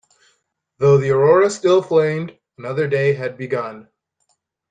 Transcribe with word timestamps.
Though 0.79 0.97
the 0.97 1.11
aurora 1.11 1.51
still 1.51 1.83
flamed, 1.83 2.35
another 2.57 2.87
day 2.87 3.13
had 3.13 3.37
begun. 3.37 3.87